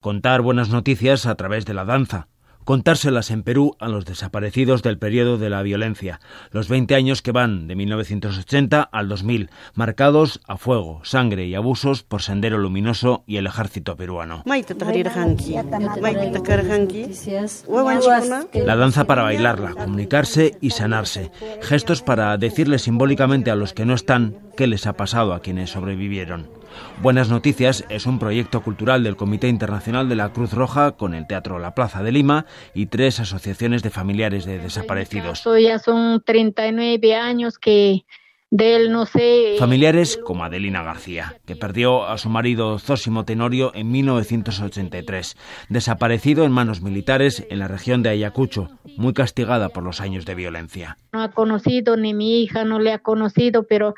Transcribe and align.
contar 0.00 0.40
buenas 0.40 0.70
noticias 0.70 1.26
a 1.26 1.34
través 1.34 1.66
de 1.66 1.74
la 1.74 1.84
danza, 1.84 2.28
contárselas 2.64 3.30
en 3.30 3.42
Perú 3.42 3.76
a 3.78 3.88
los 3.88 4.06
desaparecidos 4.06 4.82
del 4.82 4.96
periodo 4.96 5.36
de 5.36 5.50
la 5.50 5.60
violencia, 5.60 6.20
los 6.52 6.68
20 6.70 6.94
años 6.94 7.20
que 7.20 7.32
van 7.32 7.68
de 7.68 7.76
1980 7.76 8.80
al 8.80 9.08
2000, 9.08 9.50
marcados 9.74 10.40
a 10.48 10.56
fuego, 10.56 11.00
sangre 11.04 11.46
y 11.46 11.54
abusos 11.54 12.02
por 12.02 12.22
Sendero 12.22 12.56
Luminoso 12.56 13.24
y 13.26 13.36
el 13.36 13.46
ejército 13.46 13.94
peruano. 13.94 14.42
La 18.54 18.76
danza 18.76 19.04
para 19.04 19.22
bailarla, 19.22 19.74
comunicarse 19.74 20.56
y 20.62 20.70
sanarse, 20.70 21.30
gestos 21.60 22.00
para 22.00 22.38
decirle 22.38 22.78
simbólicamente 22.78 23.50
a 23.50 23.54
los 23.54 23.74
que 23.74 23.84
no 23.84 23.92
están 23.92 24.38
qué 24.56 24.66
les 24.66 24.86
ha 24.86 24.94
pasado 24.94 25.34
a 25.34 25.40
quienes 25.40 25.68
sobrevivieron. 25.68 26.59
Buenas 27.02 27.28
Noticias 27.28 27.84
es 27.88 28.06
un 28.06 28.18
proyecto 28.18 28.62
cultural 28.62 29.02
del 29.02 29.16
Comité 29.16 29.48
Internacional 29.48 30.08
de 30.08 30.16
la 30.16 30.30
Cruz 30.30 30.52
Roja 30.52 30.92
con 30.92 31.14
el 31.14 31.26
Teatro 31.26 31.58
La 31.58 31.74
Plaza 31.74 32.02
de 32.02 32.12
Lima 32.12 32.46
y 32.74 32.86
tres 32.86 33.20
asociaciones 33.20 33.82
de 33.82 33.90
familiares 33.90 34.44
de 34.44 34.58
desaparecidos. 34.58 35.44
Ya 35.62 35.78
son 35.78 36.22
39 36.24 37.14
años 37.14 37.58
que 37.58 38.04
de 38.50 38.74
él 38.74 38.92
no 38.92 39.06
sé. 39.06 39.54
Familiares 39.58 40.16
como 40.16 40.44
Adelina 40.44 40.82
García, 40.82 41.36
que 41.46 41.54
perdió 41.54 42.06
a 42.06 42.18
su 42.18 42.28
marido 42.28 42.78
Zósimo 42.78 43.24
Tenorio 43.24 43.72
en 43.74 43.90
1983, 43.92 45.36
desaparecido 45.68 46.44
en 46.44 46.52
manos 46.52 46.82
militares 46.82 47.46
en 47.48 47.60
la 47.60 47.68
región 47.68 48.02
de 48.02 48.10
Ayacucho, 48.10 48.68
muy 48.96 49.14
castigada 49.14 49.68
por 49.68 49.84
los 49.84 50.00
años 50.00 50.26
de 50.26 50.34
violencia. 50.34 50.96
No 51.12 51.22
ha 51.22 51.30
conocido 51.30 51.96
ni 51.96 52.12
mi 52.12 52.42
hija, 52.42 52.64
no 52.64 52.80
le 52.80 52.92
ha 52.92 52.98
conocido, 52.98 53.62
pero 53.68 53.94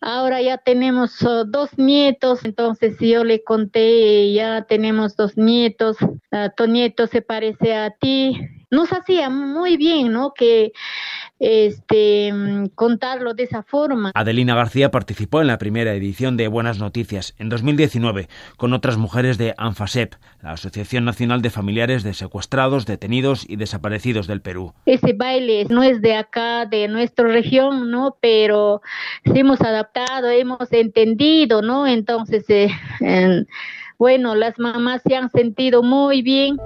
ahora 0.00 0.42
ya 0.42 0.58
tenemos 0.58 1.22
uh, 1.22 1.44
dos 1.46 1.70
nietos, 1.78 2.44
entonces 2.44 2.96
yo 2.98 3.22
le 3.22 3.44
conté, 3.44 4.32
ya 4.32 4.62
tenemos 4.62 5.16
dos 5.16 5.36
nietos, 5.36 5.96
uh, 6.02 6.48
tu 6.56 6.66
nieto 6.66 7.06
se 7.06 7.22
parece 7.22 7.74
a 7.76 7.90
ti. 7.90 8.40
Nos 8.70 8.92
hacía 8.92 9.30
muy 9.30 9.76
bien, 9.76 10.12
¿no? 10.12 10.32
Que 10.34 10.72
este, 11.44 12.32
contarlo 12.74 13.34
de 13.34 13.42
esa 13.42 13.62
forma. 13.62 14.12
Adelina 14.14 14.54
García 14.54 14.90
participó 14.90 15.42
en 15.42 15.46
la 15.46 15.58
primera 15.58 15.92
edición 15.92 16.38
de 16.38 16.48
Buenas 16.48 16.78
Noticias 16.78 17.34
en 17.38 17.50
2019 17.50 18.28
con 18.56 18.72
otras 18.72 18.96
mujeres 18.96 19.36
de 19.36 19.54
ANFASEP, 19.58 20.14
la 20.42 20.52
Asociación 20.52 21.04
Nacional 21.04 21.42
de 21.42 21.50
Familiares 21.50 22.02
de 22.02 22.14
Secuestrados, 22.14 22.86
Detenidos 22.86 23.44
y 23.48 23.56
Desaparecidos 23.56 24.26
del 24.26 24.40
Perú. 24.40 24.72
Ese 24.86 25.12
baile 25.12 25.66
no 25.68 25.82
es 25.82 26.00
de 26.00 26.16
acá, 26.16 26.64
de 26.64 26.88
nuestra 26.88 27.28
región, 27.28 27.90
¿no? 27.90 28.16
Pero 28.20 28.80
hemos 29.24 29.60
adaptado, 29.60 30.30
hemos 30.30 30.72
entendido, 30.72 31.60
¿no? 31.60 31.86
Entonces, 31.86 32.44
eh, 32.48 32.70
bueno, 33.98 34.34
las 34.34 34.58
mamás 34.58 35.02
se 35.06 35.14
han 35.14 35.30
sentido 35.30 35.82
muy 35.82 36.22
bien. 36.22 36.56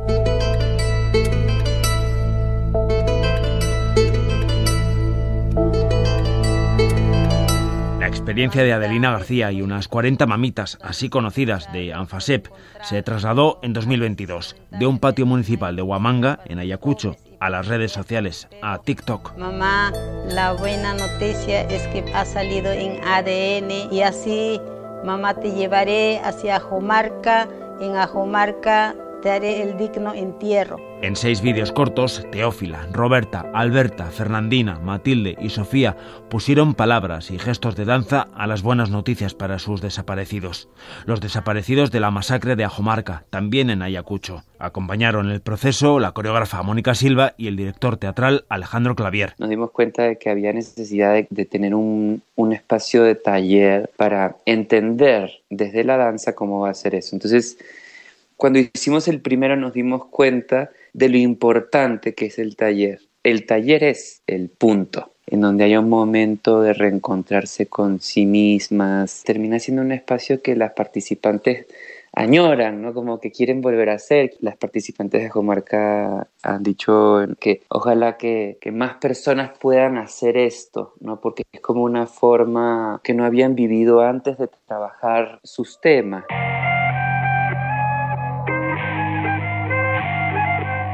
Experiencia 8.38 8.62
de 8.62 8.72
Adelina 8.72 9.10
García 9.10 9.50
y 9.50 9.62
unas 9.62 9.88
40 9.88 10.24
mamitas, 10.26 10.78
así 10.80 11.08
conocidas, 11.08 11.72
de 11.72 11.92
Anfasep, 11.92 12.46
se 12.82 13.02
trasladó 13.02 13.58
en 13.62 13.72
2022 13.72 14.54
de 14.78 14.86
un 14.86 15.00
patio 15.00 15.26
municipal 15.26 15.74
de 15.74 15.82
Huamanga, 15.82 16.38
en 16.44 16.60
Ayacucho, 16.60 17.16
a 17.40 17.50
las 17.50 17.66
redes 17.66 17.90
sociales, 17.90 18.46
a 18.62 18.78
TikTok. 18.78 19.36
Mamá, 19.36 19.92
la 20.28 20.52
buena 20.52 20.94
noticia 20.94 21.62
es 21.62 21.84
que 21.88 22.04
ha 22.14 22.24
salido 22.24 22.70
en 22.70 23.02
ADN 23.04 23.92
y 23.92 24.02
así, 24.02 24.60
mamá, 25.04 25.34
te 25.34 25.50
llevaré 25.50 26.20
hacia 26.20 26.56
Ajomarca. 26.56 27.48
En 27.80 27.96
Ajomarca 27.96 28.94
te 29.28 29.34
haré 29.34 29.60
el 29.60 29.76
digno 29.76 30.14
entierro. 30.14 30.80
En 31.02 31.14
seis 31.14 31.42
vídeos 31.42 31.70
cortos, 31.70 32.26
Teófila, 32.32 32.88
Roberta, 32.92 33.44
Alberta, 33.52 34.06
Fernandina, 34.06 34.80
Matilde 34.80 35.36
y 35.38 35.50
Sofía 35.50 35.98
pusieron 36.30 36.72
palabras 36.72 37.30
y 37.30 37.38
gestos 37.38 37.76
de 37.76 37.84
danza 37.84 38.28
a 38.34 38.46
las 38.46 38.62
buenas 38.62 38.88
noticias 38.88 39.34
para 39.34 39.58
sus 39.58 39.82
desaparecidos. 39.82 40.70
Los 41.04 41.20
desaparecidos 41.20 41.90
de 41.90 42.00
la 42.00 42.10
masacre 42.10 42.56
de 42.56 42.64
Ajomarca, 42.64 43.26
también 43.28 43.68
en 43.68 43.82
Ayacucho. 43.82 44.44
Acompañaron 44.58 45.30
el 45.30 45.42
proceso 45.42 46.00
la 46.00 46.12
coreógrafa 46.12 46.62
Mónica 46.62 46.94
Silva 46.94 47.34
y 47.36 47.48
el 47.48 47.56
director 47.56 47.98
teatral 47.98 48.46
Alejandro 48.48 48.96
Clavier. 48.96 49.34
Nos 49.36 49.50
dimos 49.50 49.72
cuenta 49.72 50.04
de 50.04 50.16
que 50.16 50.30
había 50.30 50.54
necesidad 50.54 51.22
de, 51.28 51.44
tener 51.44 51.74
un, 51.74 52.22
un 52.34 52.52
espacio 52.54 53.02
de 53.02 53.14
taller 53.14 53.90
para 53.96 54.36
entender 54.46 55.42
desde 55.50 55.84
la 55.84 55.98
danza 55.98 56.34
cómo 56.34 56.60
va 56.60 56.70
a 56.70 56.74
ser 56.74 56.94
eso. 56.94 57.14
Entonces, 57.14 57.58
cuando 58.38 58.60
hicimos 58.60 59.08
el 59.08 59.20
primero 59.20 59.56
nos 59.56 59.74
dimos 59.74 60.06
cuenta 60.06 60.70
de 60.92 61.08
lo 61.08 61.18
importante 61.18 62.14
que 62.14 62.26
es 62.26 62.38
el 62.38 62.54
taller. 62.54 63.00
El 63.24 63.44
taller 63.46 63.82
es 63.82 64.22
el 64.28 64.48
punto 64.48 65.12
en 65.26 65.40
donde 65.40 65.64
hay 65.64 65.76
un 65.76 65.88
momento 65.88 66.62
de 66.62 66.72
reencontrarse 66.72 67.66
con 67.66 68.00
sí 68.00 68.26
mismas. 68.26 69.24
Termina 69.24 69.58
siendo 69.58 69.82
un 69.82 69.90
espacio 69.90 70.40
que 70.40 70.54
las 70.54 70.72
participantes 70.72 71.66
añoran, 72.12 72.80
¿no? 72.80 72.94
Como 72.94 73.18
que 73.18 73.32
quieren 73.32 73.60
volver 73.60 73.90
a 73.90 73.98
ser. 73.98 74.30
Las 74.40 74.56
participantes 74.56 75.20
de 75.20 75.30
Comarca 75.30 76.28
han 76.44 76.62
dicho 76.62 77.18
que 77.40 77.62
ojalá 77.68 78.16
que, 78.16 78.56
que, 78.60 78.70
más 78.70 78.98
personas 78.98 79.50
puedan 79.58 79.98
hacer 79.98 80.36
esto, 80.36 80.94
¿no? 81.00 81.20
Porque 81.20 81.42
es 81.52 81.60
como 81.60 81.82
una 81.82 82.06
forma 82.06 83.00
que 83.02 83.14
no 83.14 83.24
habían 83.24 83.56
vivido 83.56 84.00
antes 84.00 84.38
de 84.38 84.48
trabajar 84.66 85.40
sus 85.42 85.80
temas. 85.80 86.24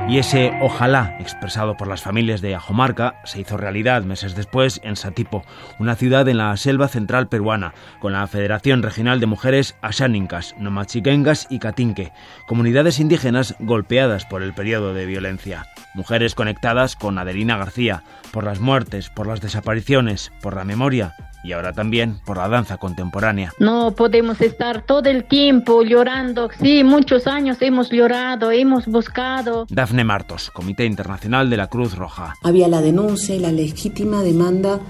Y 0.06 0.18
ese 0.18 0.52
ojalá 0.60 1.16
expresado 1.18 1.78
por 1.78 1.88
las 1.88 2.02
familias 2.02 2.42
de 2.42 2.54
Ajomarca 2.54 3.20
se 3.24 3.40
hizo 3.40 3.56
realidad 3.56 4.02
meses 4.02 4.36
después 4.36 4.80
en 4.84 4.96
Satipo, 4.96 5.44
una 5.78 5.96
ciudad 5.96 6.28
en 6.28 6.36
la 6.36 6.54
selva 6.58 6.88
central 6.88 7.28
peruana, 7.28 7.72
con 8.00 8.12
la 8.12 8.26
Federación 8.26 8.82
Regional 8.82 9.18
de 9.18 9.26
Mujeres 9.26 9.76
Ashánincas, 9.80 10.54
Nomachiquengas 10.58 11.46
y 11.48 11.58
Catinque, 11.58 12.12
comunidades 12.46 13.00
indígenas 13.00 13.56
golpeadas 13.60 14.26
por 14.26 14.42
el 14.42 14.52
periodo 14.52 14.92
de 14.92 15.06
violencia. 15.06 15.66
Mujeres 15.94 16.34
conectadas 16.34 16.96
con 16.96 17.18
Adelina 17.18 17.56
García, 17.56 18.04
por 18.30 18.44
las 18.44 18.60
muertes, 18.60 19.08
por 19.08 19.26
las 19.26 19.40
desapariciones, 19.40 20.32
por 20.42 20.54
la 20.54 20.64
memoria 20.64 21.14
y 21.44 21.52
ahora 21.52 21.72
también 21.72 22.18
por 22.24 22.38
la 22.38 22.48
danza 22.48 22.78
contemporánea. 22.78 23.52
No 23.60 23.94
podemos 23.94 24.40
estar 24.40 24.84
todo 24.86 25.08
el 25.10 25.24
tiempo 25.24 25.82
llorando. 25.82 26.48
Sí, 26.60 26.82
muchos 26.82 27.26
años 27.26 27.58
hemos 27.60 27.90
llorado, 27.90 28.50
hemos 28.50 28.86
buscado. 28.86 29.66
Dafne 29.68 30.04
Martos, 30.04 30.50
Comité 30.50 30.86
Internacional 30.86 31.50
de 31.50 31.58
la 31.58 31.68
Cruz 31.68 31.96
Roja. 31.96 32.34
Había 32.42 32.66
la 32.66 32.80
denuncia 32.80 33.36
y 33.36 33.38
la 33.38 33.52
legítima 33.52 34.22
demanda 34.22 34.80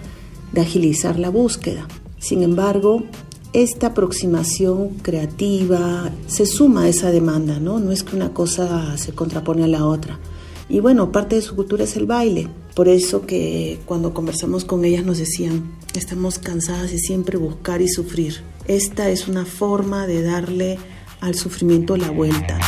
de 0.53 0.61
agilizar 0.61 1.19
la 1.19 1.31
búsqueda. 1.31 1.87
Sin 2.19 2.43
embargo, 2.43 3.03
esta 3.53 3.89
aproximación 3.89 4.91
creativa 5.03 6.11
se 6.27 6.47
suma 6.47 6.83
a 6.83 6.89
esa 6.89 7.11
demanda, 7.11 7.59
¿no? 7.59 7.81
No 7.81 7.91
es 7.93 8.03
que 8.03 8.17
una 8.17 8.31
cosa 8.31 8.97
se 8.97 9.15
contrapone 9.15 9.65
a 9.65 9.69
la 9.69 9.87
otra. 9.87 10.19
Y 10.69 10.81
bueno, 10.81 11.13
parte 11.13 11.37
de 11.37 11.43
su 11.43 11.55
cultura 11.55 11.85
es 11.85 11.97
el 11.97 12.07
baile. 12.07 12.49
Por 12.75 12.89
eso 12.89 13.25
que 13.25 13.79
cuando 13.87 14.13
conversamos 14.13 14.65
con 14.65 14.85
ellas 14.85 15.05
nos 15.05 15.19
decían, 15.19 15.71
estamos 15.95 16.41
cansadas 16.41 16.91
de 16.91 16.99
siempre 16.99 17.39
buscar 17.39 17.81
y 17.81 17.89
sufrir. 17.89 18.43
Esta 18.67 19.11
es 19.11 19.29
una 19.29 19.45
forma 19.45 20.09
de 20.09 20.23
darle 20.23 20.79
al 21.21 21.37
sufrimiento 21.37 21.97
la 21.97 22.11
vuelta. 22.11 22.59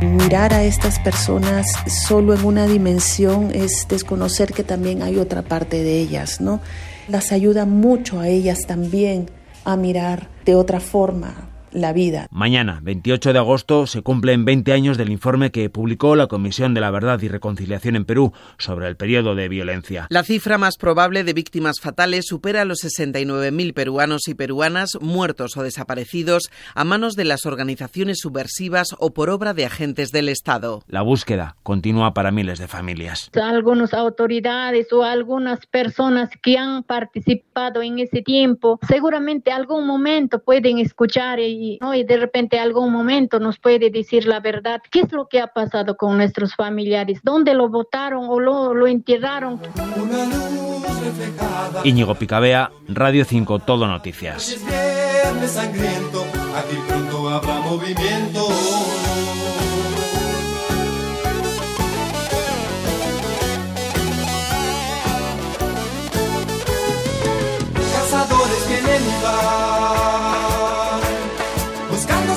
Mirar 0.00 0.54
a 0.54 0.62
estas 0.62 1.00
personas 1.00 1.66
solo 2.06 2.34
en 2.34 2.44
una 2.44 2.66
dimensión 2.68 3.50
es 3.52 3.86
desconocer 3.88 4.52
que 4.52 4.62
también 4.62 5.02
hay 5.02 5.18
otra 5.18 5.42
parte 5.42 5.82
de 5.82 5.98
ellas, 5.98 6.40
¿no? 6.40 6.60
Las 7.08 7.32
ayuda 7.32 7.64
mucho 7.64 8.20
a 8.20 8.28
ellas 8.28 8.60
también 8.68 9.28
a 9.64 9.76
mirar 9.76 10.28
de 10.44 10.54
otra 10.54 10.78
forma, 10.78 11.48
la 11.76 11.92
vida. 11.92 12.26
Mañana, 12.30 12.80
28 12.82 13.32
de 13.32 13.38
agosto, 13.38 13.86
se 13.86 14.02
cumplen 14.02 14.44
20 14.44 14.72
años 14.72 14.96
del 14.96 15.10
informe 15.10 15.50
que 15.50 15.68
publicó 15.68 16.16
la 16.16 16.26
Comisión 16.26 16.74
de 16.74 16.80
la 16.80 16.90
Verdad 16.90 17.20
y 17.20 17.28
Reconciliación 17.28 17.96
en 17.96 18.04
Perú 18.04 18.32
sobre 18.58 18.88
el 18.88 18.96
periodo 18.96 19.34
de 19.34 19.48
violencia. 19.48 20.06
La 20.08 20.24
cifra 20.24 20.56
más 20.56 20.76
probable 20.78 21.22
de 21.22 21.34
víctimas 21.34 21.80
fatales 21.80 22.26
supera 22.26 22.64
los 22.64 22.78
69.000 22.82 23.74
peruanos 23.74 24.26
y 24.28 24.34
peruanas 24.34 24.92
muertos 25.00 25.56
o 25.56 25.62
desaparecidos 25.62 26.50
a 26.74 26.84
manos 26.84 27.14
de 27.14 27.24
las 27.24 27.44
organizaciones 27.44 28.18
subversivas 28.20 28.88
o 28.98 29.12
por 29.12 29.28
obra 29.28 29.52
de 29.52 29.66
agentes 29.66 30.12
del 30.12 30.30
Estado. 30.30 30.82
La 30.88 31.02
búsqueda 31.02 31.56
continúa 31.62 32.14
para 32.14 32.30
miles 32.30 32.58
de 32.58 32.68
familias. 32.68 33.30
Algunas 33.34 33.92
autoridades 33.92 34.92
o 34.92 35.02
algunas 35.02 35.66
personas 35.66 36.30
que 36.42 36.56
han 36.56 36.84
participado 36.84 37.82
en 37.82 37.98
ese 37.98 38.22
tiempo 38.22 38.78
seguramente 38.88 39.52
algún 39.52 39.86
momento 39.86 40.42
pueden 40.42 40.78
escuchar 40.78 41.38
y 41.40 41.65
y, 41.66 42.04
de 42.04 42.16
repente 42.16 42.58
algún 42.58 42.92
momento 42.92 43.40
nos 43.40 43.58
puede 43.58 43.90
decir 43.90 44.26
la 44.26 44.40
verdad, 44.40 44.80
qué 44.90 45.00
es 45.00 45.12
lo 45.12 45.28
que 45.28 45.40
ha 45.40 45.48
pasado 45.48 45.96
con 45.96 46.16
nuestros 46.16 46.54
familiares, 46.54 47.20
dónde 47.22 47.54
lo 47.54 47.68
votaron 47.68 48.26
o 48.28 48.38
lo, 48.38 48.74
lo 48.74 48.86
enterraron. 48.86 49.60
Íñigo 51.84 52.14
Picabea, 52.14 52.70
Radio 52.88 53.24
5, 53.24 53.58
Todo 53.60 53.86
Noticias. 53.86 54.56
Aquí 56.56 56.76
pronto 56.88 57.28
habrá 57.28 57.60
movimiento. 57.60 58.48
buscando 71.96 72.35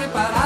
preparar. 0.00 0.39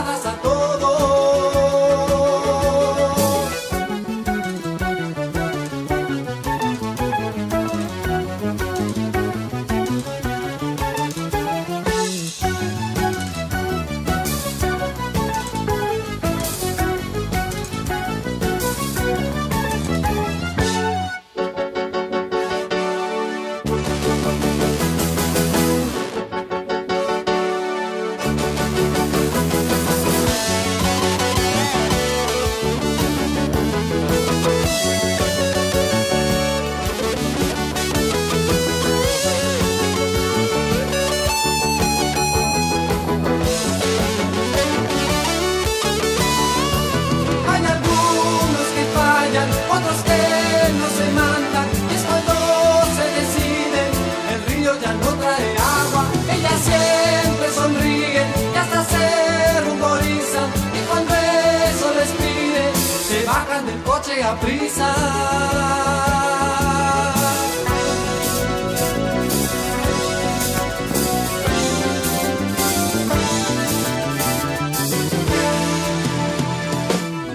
A 64.12 64.34
prisa. 64.38 64.94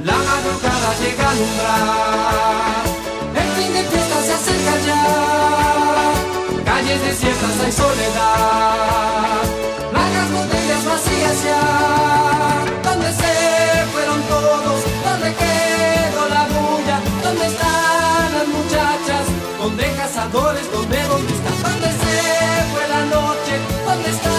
La 0.06 0.13
madrugada 0.13 0.94
llega 1.01 1.25
a 1.25 1.31
alumbrar, 1.31 2.83
el 3.36 3.50
fin 3.57 3.74
de 3.74 3.83
fiesta 3.83 4.21
se 4.24 4.33
acerca 4.33 4.74
ya, 4.86 5.04
calles 6.66 7.01
desiertas 7.01 7.60
hay 7.66 7.71
soledad, 7.71 9.44
largas 9.92 10.31
botellas 10.31 10.86
vacías 10.86 11.44
ya, 11.44 11.62
donde 12.83 13.12
se 13.12 13.86
fueron 13.92 14.21
todos, 14.24 14.83
¿Dónde 19.59 19.83
cazadores? 19.97 20.71
¿Dónde, 20.71 21.03
dónde 21.03 21.33
están? 21.33 21.61
¿Dónde 21.61 21.88
se 21.88 22.63
fue 22.71 22.88
la 22.88 23.03
noche? 23.15 23.53
¿Dónde 23.85 24.09
está 24.09 24.29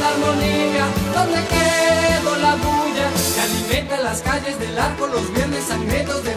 la 0.00 0.08
armonía? 0.08 0.86
¿Dónde 1.14 1.38
quedó 1.52 2.36
la 2.36 2.54
bulla 2.56 3.10
que 3.34 3.40
alimenta 3.42 4.00
las 4.00 4.22
calles 4.22 4.58
del 4.58 4.78
arco 4.78 5.06
los 5.06 5.30
viernes 5.34 5.64
sangrientos 5.64 6.24
de 6.24 6.34